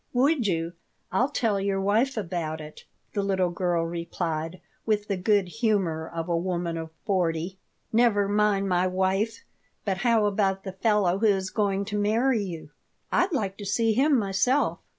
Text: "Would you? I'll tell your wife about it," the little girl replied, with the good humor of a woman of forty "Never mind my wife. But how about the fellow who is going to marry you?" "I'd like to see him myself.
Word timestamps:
"Would 0.13 0.47
you? 0.47 0.73
I'll 1.11 1.29
tell 1.29 1.59
your 1.61 1.79
wife 1.79 2.17
about 2.17 2.59
it," 2.59 2.85
the 3.13 3.21
little 3.21 3.51
girl 3.51 3.85
replied, 3.85 4.59
with 4.83 5.07
the 5.07 5.15
good 5.15 5.47
humor 5.47 6.09
of 6.11 6.27
a 6.27 6.35
woman 6.35 6.75
of 6.75 6.89
forty 7.05 7.59
"Never 7.93 8.27
mind 8.27 8.67
my 8.67 8.87
wife. 8.87 9.45
But 9.85 9.97
how 9.99 10.25
about 10.25 10.63
the 10.63 10.71
fellow 10.73 11.19
who 11.19 11.27
is 11.27 11.51
going 11.51 11.85
to 11.85 11.99
marry 11.99 12.41
you?" 12.43 12.71
"I'd 13.11 13.31
like 13.31 13.57
to 13.59 13.63
see 13.67 13.93
him 13.93 14.17
myself. 14.17 14.79